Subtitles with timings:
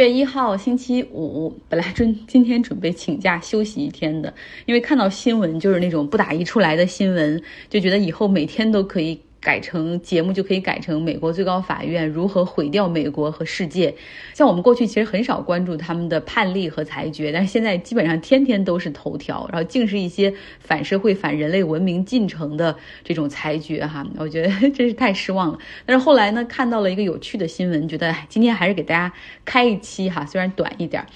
[0.00, 4.32] 月一号星期五，本来准 今天准备请假休息一天的，
[4.64, 9.20] 因为看到新闻就是那种不打一处来的新闻，就觉得以后每天都可以。
[9.40, 13.94] 改成节目就可以改成美国最高法院如何毁掉美国和世界。
[14.34, 25.58] 像我们过去其实很少关注他们的判例和裁决，但是现在基本上天天都是头条，然后竟是一些反社会、反人类文明进程的这种裁决哈，我觉得真是太失望了。
[25.86, 29.12] 但是后来呢，看到了一个有趣的新闻，觉得今天还是给大家
[29.46, 31.06] 开一期哈，虽然短一点。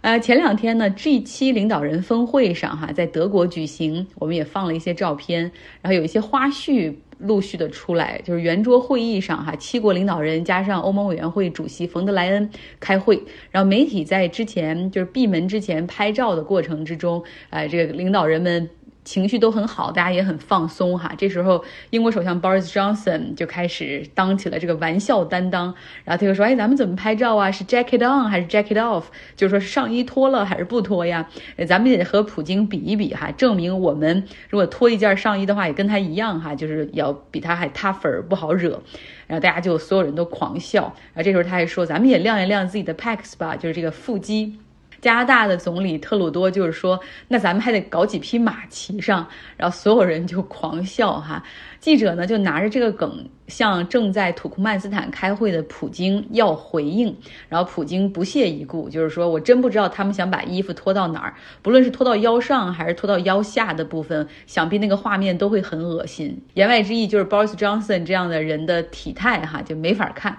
[0.00, 5.42] 呃，前两天呢，G7 领导人峰会上哈，在德国举行，我们也放了一些照片，
[5.82, 6.94] 然后有一些花絮。
[7.20, 12.48] 陆续的出来，就是圆桌会议上哈，七国领导人加上欧盟委员会主席冯德莱恩
[12.78, 13.20] 开会，
[13.50, 17.20] 然后媒体在之前就是闭门之前拍照的过程之中，
[17.50, 18.70] 呃，这个领导人们。
[19.08, 21.14] 情绪都很好，大家也很放松哈。
[21.16, 27.50] 这时候，英国首相 Boris Johnson 就开始当起了这个玩笑担当，然后他就说：“哎，咱们怎么拍照啊？
[27.50, 29.04] 是 jacket on 还是 jacket off？
[29.34, 31.26] 就是说是上衣脱了还是不脱呀？
[31.66, 38.82] 咱们也和普京比一比哈，证明我们如果脱一件上衣的话，也跟他一样哈，就是要比他还 tougher，不好惹。
[39.26, 40.82] 然后大家就所有人都狂笑。
[41.14, 44.58] 然后这时候他还说：咱们也亮一亮自己的 pecs 吧，就是这个腹肌。”
[45.00, 51.42] 加拿大的总理特鲁多就是说，那咱们还得搞几匹马骑上，然后所有人就狂笑哈。
[51.80, 57.16] 记者呢就拿着这个梗向正在土库曼斯坦开会的普京要回应，
[57.48, 66.36] 然后普京不屑一顾，就是说我真不知道他们想把衣服脱到哪儿，不论是脱到腰上还是脱到腰下的部分，想必那个画面都会很恶心。
[66.54, 70.36] 言外之意就是 Boris Johnson 这样的人的体态哈就没法看。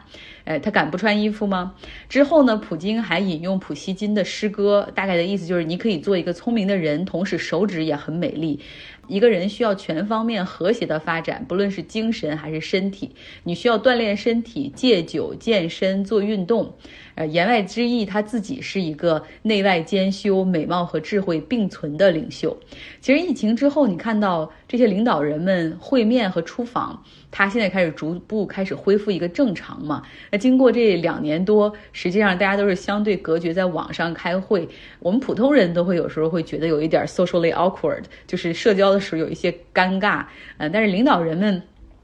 [0.50, 1.76] 哎，他敢不穿衣服吗？
[2.10, 2.58] 之后呢？
[2.58, 8.60] 普京还引用普希金的诗歌，大概的意思就是：你可以做一个聪明的人，同时手指也很美丽。
[9.08, 13.12] 一个人需要全方面和谐的发展，不论是精神还是身体。
[13.44, 16.74] 你需要锻炼身体，戒酒、健身、做运动。
[17.20, 22.58] 呃，言外之意，他自己是一个内外兼修、美貌和智慧并存的领袖。
[23.02, 30.02] 其实疫情之后，你看到这些领导人们会面和出访，他现在开始逐步开始恢复一个正常嘛？
[30.32, 34.66] 那经过这两年多，实际上大家都是相对隔绝在网上开会，
[35.00, 40.24] 我们普通人都会有时候会觉得有一点 socially awkward，就是社交的时候有一些尴尬。
[40.58, 41.62] 嗯，但是领导人们。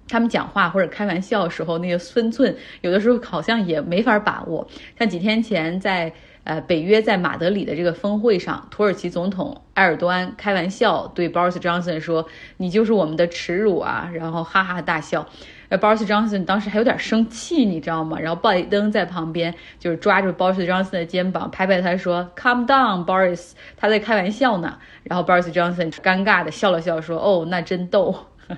[0.08, 4.68] 他们讲话或者开玩笑的时候那个分寸，有的时候好像也没法把握。
[4.98, 12.28] 像几天前在呃北约在马德里的这个峰会上，土耳其总统埃尔多安开玩笑对 Boris Johnson 说
[12.58, 15.28] ：“你就是我们的耻辱啊！”然后哈哈大笑。
[15.70, 18.20] 呃，Boris Johnson 当时还有点生气，你知道吗？
[18.20, 28.16] 然后拜登在旁边就是抓住 Boris Johnson 的肩膀拍拍他说：“Calm down, Boris，他在开玩笑呢。”然后 Boris Johnson 尴尬的笑了笑说：“哦，那真逗。”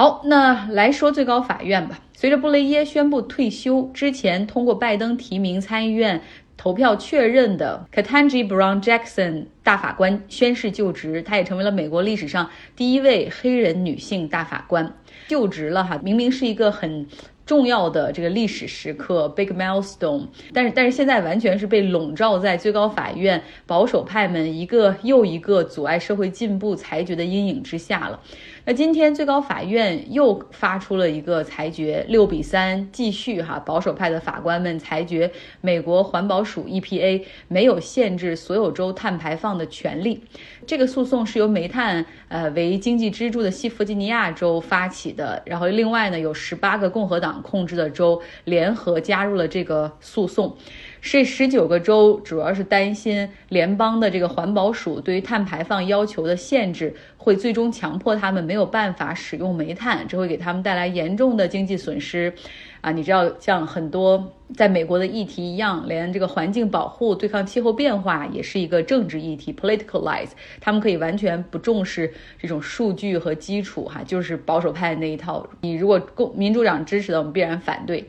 [0.00, 1.98] 好，那来说最高法院吧。
[2.14, 6.22] 随着布雷耶宣布退休之前，通过拜登提名参议院
[6.56, 14.94] 投票确认的 Ketanji Brown Jackson 大法官宣誓就职，她也成为了美国历史上第一位黑人女性大法官
[15.26, 15.98] 就职了哈。
[16.00, 17.04] 明明是一个很。
[17.48, 28.20] 重要的这个历史时刻，big milestone，但是但是现在完全是被笼罩在最高法院保守派们一个又一个阻碍社会进步裁决的阴影之下了。
[28.66, 35.30] 那今天最高法院又发出了一个裁决，六比三继续哈，保守派的法官们裁决
[35.62, 40.22] 美国环保署 EPA 没有限制所有州碳排放的权利。
[40.66, 47.37] 这个诉讼是由煤炭呃为经济支柱的西弗吉尼亚州发起的，然后另外呢有十八个共和党。
[47.42, 50.56] 控制的州联合加入了这个诉讼，
[51.00, 62.32] 这十九个州主要是担心联邦的这个环保署对于碳排放要求的限制会最终强迫他们没有办法使用煤炭，这会给他们带来严重的经济损失。
[62.80, 70.30] 啊，你知道，像很多在美国的议题一样，连这个环境保护、对抗气候变化也是一个政治议题，politicalize。
[70.60, 75.44] 他们可以完全不重视这种数据和基础，哈，就是保守派那一套。
[75.60, 78.06] 你如果共民主党支持的，我们必然反对。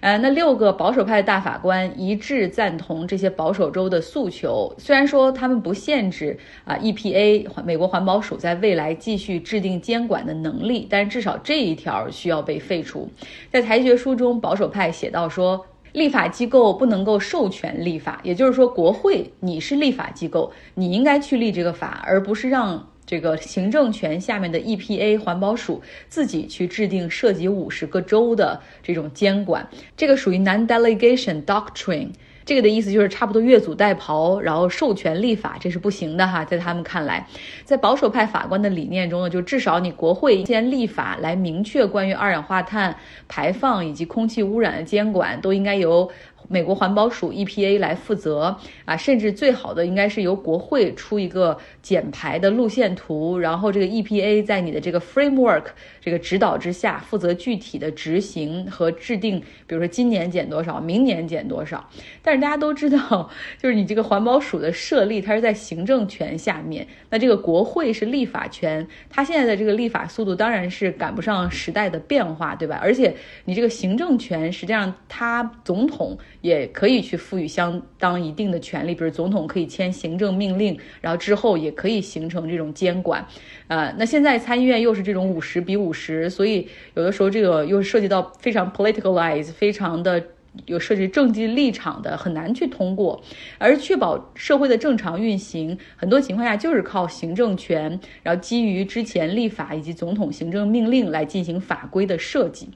[0.00, 4.72] 呃，那六个保守派的大法官一致赞同这些保守州的诉求。
[4.78, 13.08] 虽然说他们不限制啊 EPA 美国环保署在未来继续制定监管的能力，但是至少这一条需要被废除。
[13.50, 22.88] 在裁决书中，保守派写到说，立法机构不能够授权立法，也就是说，国会你是立法机构，你应该去立这个法，而不是让。
[23.08, 29.66] 这个行政权下面的 EPA 环保署自己去制定涉及五十个州的这种监管，
[29.96, 32.10] 这个属于 non-delegation doctrine。
[32.44, 36.42] 这个的意思就是差不多越俎代庖，然后授权立法，这是不行的哈。
[36.44, 37.26] 在他们看来，
[37.64, 42.96] 在保守派法官的理念中呢，就至少你国会先立法来明确关于二氧化碳
[43.26, 46.10] 排放以及空气污染的监管都应该由
[46.46, 55.64] 美国环保署 EPA 来负责啊，甚至最好的应该是由国会出一个减排的路线图，然后这个 EPA 在你的这个 framework
[56.00, 61.86] 这个指导之下，负责具体的执行和制定，比如说今年减多少，明年减多少。
[62.22, 63.28] 但是大家都知道，
[63.60, 72.78] 就是你这个环保署的设立，它是在行政权下面，那这个国会是立法权，它现在的这个立法速度当然是赶不上时代的变化，对吧？
[72.80, 73.14] 而且
[73.44, 76.16] 你这个行政权，实际上它总统。
[76.40, 83.26] 也可以去赋予相当一定的权利，比如总统可以签行政命令，然后之后也可以形成这种监管。
[83.66, 90.22] 呃，那现在参议院又是这种五十比五十，所以有的时候这个又涉及到非常 politicalize，非常的
[90.66, 93.22] 有涉及政治立场的，很难去通过。
[93.58, 102.68] 而确保社会的正常运行，很多情况下就是靠行政权，然后基于之前立法以及总统行政命令来进行法规的设计。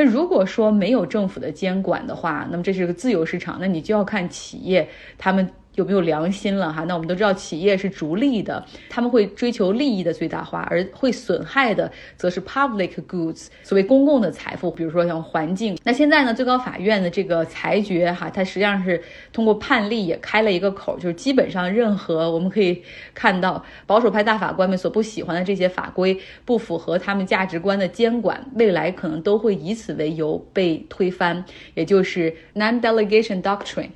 [0.00, 4.88] 那如果说没有政府的监管的话，那么这是个自由市场，那你就要看企业
[5.18, 5.46] 他们。
[5.76, 6.84] 有没有良心了哈？
[6.84, 15.78] 那我们都知道，企业是逐利的，他们会追求利益的最大化，而会损害的则是 public goods，所谓公共的财富，比如说像环境。
[15.84, 19.00] 那现在呢，最高法院的这个裁决哈，它实际上是
[19.32, 22.82] 通过判例也开了一个口，就是基本上任何我们可以
[23.14, 31.44] 看到保守派大法官们所不喜欢的这些法规，不符合他们价值观的监管，未来可能都会以此为由被推翻，
[31.74, 33.90] 也就是 non-delegation doctrine。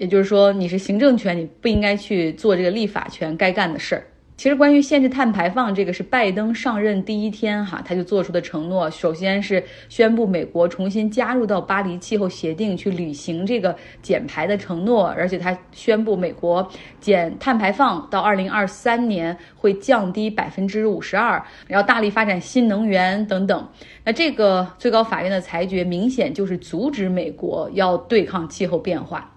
[0.00, 4.06] 也就是说，你是行政权，你不应该去做这个立法权该干的事儿。
[4.34, 8.90] 其实，关于限制碳排放，这个是拜登上任第一天哈，他就做出的承诺。
[8.90, 16.66] 首先是宣布美国重新加入到巴黎气候协定，去履行这个减排的承诺，而且他宣布美国
[16.98, 23.68] 减碳排放到二零二三年会降低百分之五十二，然后大力发展新能源等等。
[24.06, 29.30] 那这个最高法院的裁决明显就是阻止美国要对抗气候变化。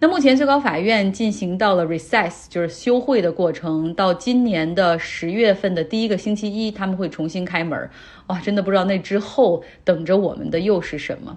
[0.00, 7.90] 那目前最高法院进行到了 recess，就是休会的过程，到今年的十月份的第一个星期一，他们会重新开门。
[8.28, 11.36] 哇，真的不知道那之后等着我们的又是什么。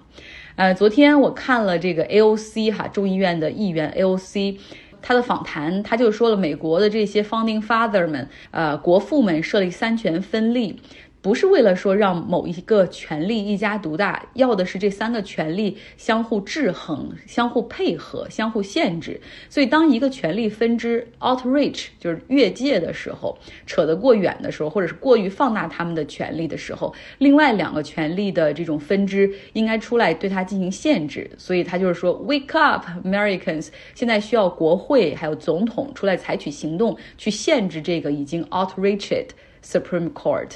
[0.54, 4.58] 呃，昨天我看了这个 AOC 哈众议院的议员 AOC
[5.00, 10.80] 他的访谈，他就说了美国的这些 founding father 们，呃，国父们设立三权分立。
[11.22, 19.20] 不是为了说让某一个权力一家独大，要的是这三个权力相互制衡、相互配合、相互限制。
[19.48, 31.30] 所以，当一个权力分支 outreach 就是越界的时候，扯得过远的时候，或者是过于放大他们的权力的时候，另外两个权力的这种分支应该出来对它进行限制。
[31.38, 39.28] 所以他就是说，wake up Americans，现在需要国会还有总统出来采取行动，去限制这个已经 outreached
[39.64, 40.50] Supreme Court。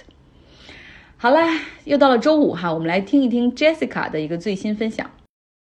[1.19, 5.11] 好啦，又到了周五哈，我们来听一听 Jessica 的一个最新分享。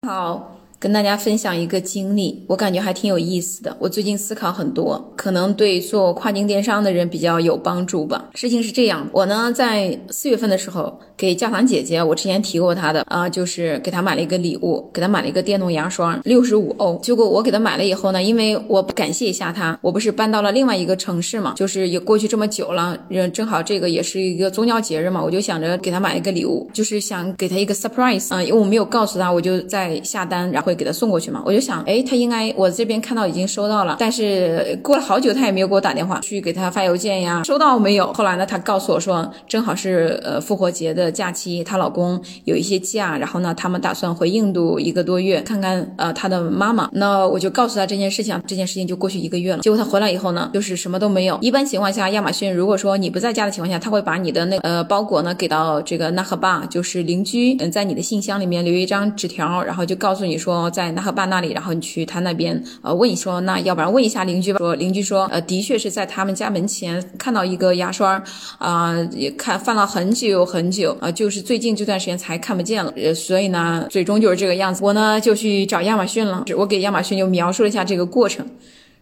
[0.06, 0.56] 好。
[0.84, 3.74] 跟大家分享一个经历，我感觉还挺有意思的。
[3.80, 8.28] 我最近思考很多，可能对做跨境电商的人比较有帮助吧。
[8.34, 17.00] 事情是这样，我呢在四月份的时候给教堂姐姐，我之前提过她的啊，就是给她买了一个礼物，给她买了一个电动牙刷，六十五欧。
[17.02, 30.73] 结果我给她买了以后呢，因为我不感谢一下她，我不是搬到了另外一个城市嘛，就是也过去这么久了，嗯正好这个也是一个宗教节日嘛，我就想着给她买一个礼物，就是想给她一个 surprise 啊，因为我没有告诉她，我就在下单，然后。
[30.74, 38.12] 给他送过去嘛，我就想，哎，他应该我这边看到已经收到了，但是过了好久他也没有给我打电话，去给他发邮件呀，收到没有？
[38.12, 46.88] 后来呢，他告诉我说，正好是呃复活节的假期，她老公有一些假，然后呢，他们打算回印度一个多月，看看呃他的妈妈。
[46.92, 49.58] 那我就告诉他这件事情，这件事情就过去一个月了。
[49.60, 51.38] 结果他回来以后呢，就是什么都没有。
[51.40, 60.53] 一般情况下，亚马逊如果说你不在家的情况下，他会把你的那呃包裹呢给到这个纳赫巴，就是邻居，嗯，在你的信箱里面留一张纸条，然后就告诉你说。
[60.70, 64.58] 在纳赫巴那里，然后你去他那边，呃，问说，那要不然问一下邻居吧。
[64.58, 68.22] 说邻居说，呃，的确是在他们家门前看到一个牙刷，
[68.58, 72.92] 啊，也看放了很久很久，啊，就是最近这段时间才看不见了。
[72.96, 74.82] 呃，所以呢，最终就是这个样子。
[74.84, 78.46] 我呢就去找亚马逊了，我给亚马逊就描述了一下这个过程，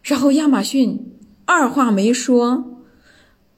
[0.02, 0.98] 然后亚马逊
[1.44, 2.64] 二话没说。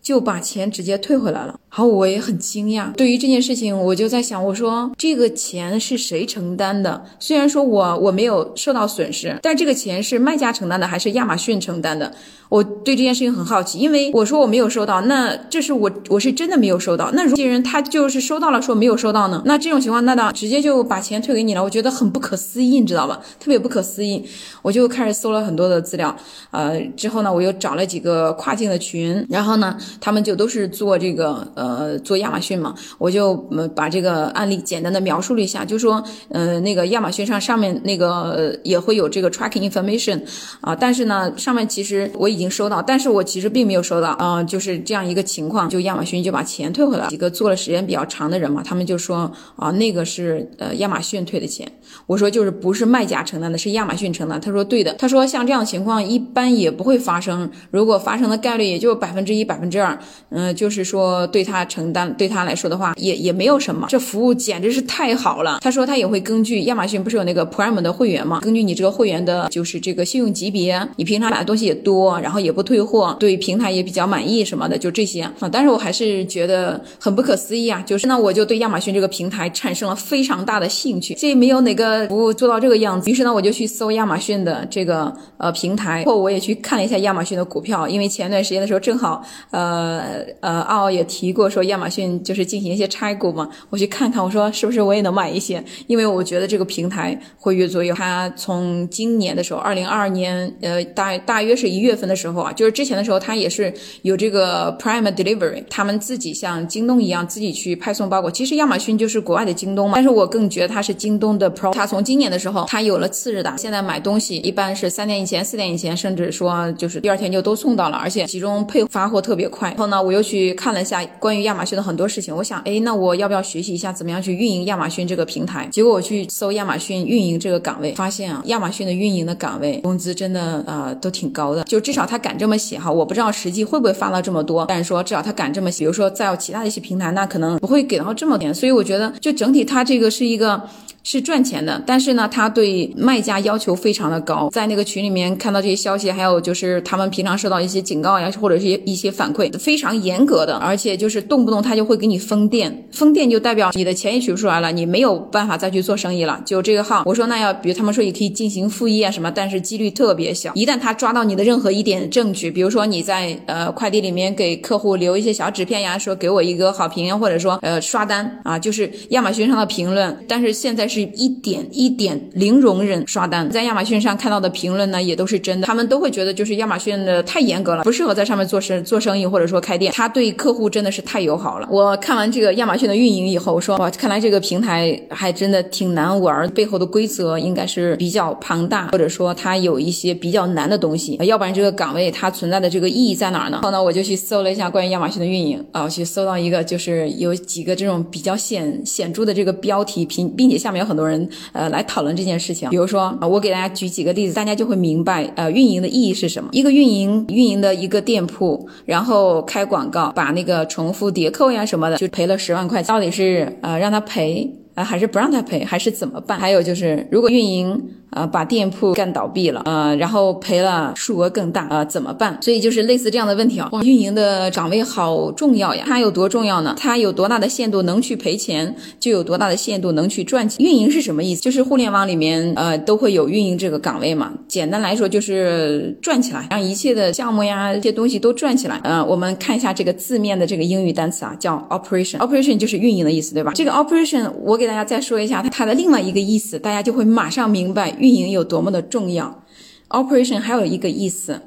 [0.05, 2.93] 就把钱直接退回来了，好，我也很惊讶。
[2.93, 7.03] 对于这件事情，我就在想，我说这个钱是谁承担的？
[7.19, 12.13] 虽然说我我没有受到损失，但这个钱是卖家承担的还是亚马逊承担的？
[12.55, 17.11] 我对这件事情很好奇，因为我说我没有收到，那这是我我是真的没有收到。
[17.13, 19.43] 那如果些人他就是收到了，说没有收到呢？
[19.45, 23.21] 那这种情况，那当直接就把钱退给你了，我觉得很不可思议，你知道吧？
[23.41, 24.25] 特别不可思议。
[24.63, 26.17] 我就开始搜了很多的资料，
[26.53, 29.77] 呃，之后呢，我又找了几个跨境的群，然后呢。
[30.01, 33.35] 他们就都是做这个呃做亚马逊嘛，我就
[33.75, 40.21] 把这个案例简单的描述了一下，就说呃那个亚马逊上上面那个也会有这个 tracking information
[40.61, 47.07] 啊，但是呢上面其实我已经收到，但是我其实并没有收到啊，就是这样一个情况，就亚马逊就把钱退回来。
[47.09, 51.71] 几个做了时间比较长的人嘛，他们就说啊那个是呃亚马逊退的钱，
[52.07, 54.41] 我说就是不是卖家承担的，是亚马逊承担。
[54.41, 59.99] 他说对的，他说像这样的情况一般也不会发生，如果发生的概率也就百分之一、百分之二，
[60.31, 63.87] 嗯，就是说对他承担，对他来说的话也也没有什么。
[63.89, 65.59] 这服务简直是太好了。
[65.61, 75.31] 他说他也会根据亚马逊不是有那个 Prime 的会员嘛，根据你这个会员的就是这个信用级别，你平常买的东西也多，然后也不退货，对平台也比较满意什么的，就这些啊。
[75.53, 81.13] 但是我还是觉得很不可思议啊，就是呢，我就对亚马逊这个平台产生了非常大的兴趣。
[81.13, 98.05] 这没有哪个服务做到这个样子，于是呢，我就去搜亚马逊的这个呃平台，后我也去看了一下亚马逊的股票，因为前段时间的时候正好呃呃奥也提过说亚马逊就是进行一些拆股嘛，我去看看，我说是不是我也能买一些，因为我觉得这个平台会越做越好。
[98.05, 108.31] 它从今年的时候，二零二二年呃大大约是一月份的时候啊，就是之前的时候，它也是有这个 Prime Delivery，他们自己像京东一样自己去派送包裹。
[108.31, 111.73] 其实亚马逊就是国外的京东嘛，但是我更觉得它是京东的 Pro。
[111.73, 119.69] 它从今年的时候，它有了次日达，现在买东西一般是三点以前、四点以前，甚至说就是第二天就都送到了，而且其中配发货特别快。
[119.71, 125.69] 然后呢，我又去看了一下关于亚马逊的很多事情，我想，哎，那我要不要学习一下怎么样去运营亚马逊这个平台？
[125.71, 135.85] 结果我去搜亚马逊运营这个岗位，发现啊，亚马逊的运营的岗位工资真的啊都挺高的，就至少他敢这么写哈，我不知道实际会不会发到这么多，但是说至少他敢这么写。
[135.85, 140.63] 比如说在其他的一些平台，那可能不会给到这么点，所以我觉得就整体他这个是一个。
[141.05, 144.49] 是赚钱的，但是呢，他对卖家要求非常的高。
[144.51, 156.41] 在那个群里面看到这些消息，还有就是他们平常收到一些警告呀，或者是一些反馈，非常严格的，而且就是动不动他就会给你封店，封店就代表你的钱也取不出来了，你没有办法再去做生意了。
[156.47, 160.53] 就这个号，我说那要，比如他们说也可以进行复议啊什么，但是几率特别小。
[160.55, 171.05] 一旦他抓到你的任何一点证据，比如说你在呃快递里面给客户留一些小纸片呀，说给我一个好评，或者说呃刷单啊，就是亚马逊上的评论，但是现在是。
[171.15, 175.67] 一点一点零容忍刷单，在亚马逊上看到的评论呢，也都是真的。
[175.67, 179.93] 他们都会觉得就是亚马逊的太严格了，不适合在上面做生做生意或者说开店。
[179.93, 181.69] 他对客户真的是太友好了。
[181.71, 191.17] 我看完这个亚马逊的运营以后，我说哇，看来这个平台还真的挺难玩，背后的规则应该是比较庞大，或者说它有一些比较难的东西。
[191.25, 193.61] 要不然这个岗位它存在的这个意义在哪儿呢？
[193.63, 200.84] 后呢，我就去搜了一下关于亚马逊的运营啊，我去搜到一个就是有几个这种比较显显著的这个标题，并并且下面。
[200.85, 206.49] 很多人呃来讨论这件事情，比如说我给大家举几个例子，大家就会明白呃运营的意义是什么。
[206.53, 216.39] 一个运营运营的一个店铺，然后开广告，把那个重复叠扣呀什么的，就赔了十万块，到底是呃让他赔啊，还是不让他赔，还是怎么办？
[216.39, 217.83] 还有就是如果运营。
[218.15, 222.39] 呃，把店铺干倒闭了，呃，然后赔了数额更大，呃，怎么办？
[222.41, 223.69] 所以就是类似这样的问题啊。
[223.73, 225.85] 哇，运营的岗位好重要呀！
[225.87, 226.75] 它有多重要呢？
[226.79, 230.65] 它有多大的限度能去赔钱，就有多大的限度能去赚钱。
[230.65, 231.43] 运营是什么意思？
[231.43, 234.33] 就是互联网里面，呃，都会有运营这个岗位嘛。
[234.47, 238.81] 简单来说就是转起来，让一切的项目呀，这些东西都转起来。
[238.85, 242.19] 呃，我们看一下这个字面的这个英语单词啊，叫 operation。
[242.19, 243.53] operation 就是运营的意思，对吧？
[243.55, 247.95] 这个 operation 我给大家再说一下它它的另外一个意思，大家就会马上明白。
[248.05, 249.47] 运营有多么的重要
[249.89, 251.41] ，operation 还有一个意思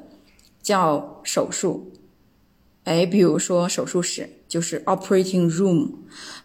[0.60, 1.92] 叫手术，
[2.82, 4.37] 哎，比如说手术室。
[4.48, 5.88] 就是 operating room。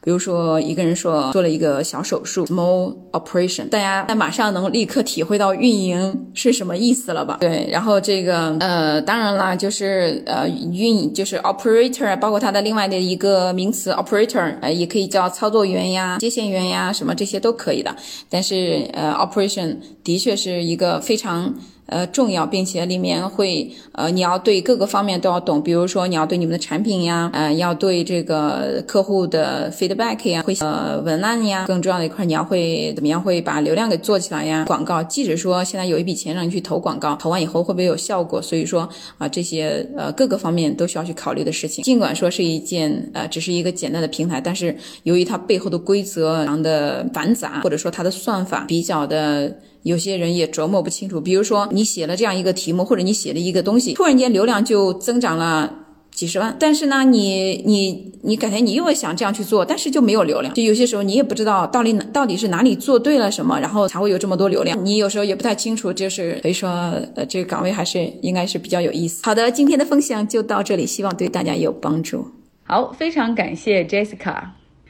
[0.04, 7.38] 比如说，一个人说做了一个小手术，small operation，大家那马上能立刻体会到运营是什么意思了吧？
[7.40, 17.96] 对，然后这个呃，当然啦，就是呃，运就是 operator，包括它的另外的一个名词 operator，呃，也可以叫操作员呀、接线员呀，什么这些都可以的。
[18.30, 21.54] 但是呃，operation 的确是一个非常。
[21.86, 34.64] 呃，重要，并且里面会，呃，你要对各个方面都要懂，比如说你要对你们的产品呀，呃，要对这个客户的 feedback 呀，会呃文案呀，更重要的一块，你要会怎么样会把流量给做起来呀？
[34.66, 38.42] 广告，即使说现在有一笔钱让你去投广告，投完以后会不会有效果？
[38.42, 38.88] 所以说
[39.18, 41.84] 啊，这些呃各个方面都需要去考虑的事情。
[41.84, 49.54] 尽管说是一件呃只是一个简单的平台，但是由于它背后的规则非常的繁杂，或者说它的算法比较的。
[49.84, 55.70] 有些人也琢磨不清楚，比如说你你写了这样一个题目，或者你写了一个东西，突然间流量就增长了
[56.12, 60.54] 几十万，但是呢，你你你改天你又想这样去做，但是就没有流量。
[60.54, 64.86] 就有些时候你也不知道到底到底是哪里做对了什么，然后才会有这么多流量。
[64.86, 66.70] 你有时候也不太清楚，就是所以说，
[67.16, 69.26] 呃，这个岗位还是应该是比较有意思。
[69.26, 72.26] 好的，今天的分享就到这里，希望对大家有帮助。
[72.64, 74.42] 好，非常感谢 Jessica。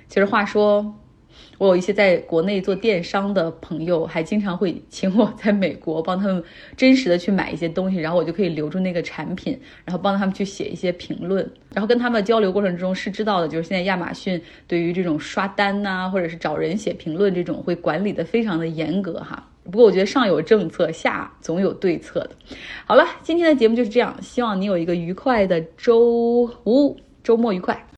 [0.07, 0.93] 其实话说。
[1.57, 6.43] 我有一些在国内做电商的朋友，还经常会请我在美国帮他们
[6.75, 19.47] 真实的去买一些东西，然后我就可以留住那个产品，然后帮他们去写一些评论，然后跟他们交流过程中是知道的，就是现在亚马逊对于这种刷单呐，或者是找人写评论这种会管理的非常的严格哈。
[19.63, 22.31] 不过我觉得上有政策，下总有对策的。
[22.85, 27.87] 好了，今天的节目就是这样，希望你有一个愉快的周五，周末愉快。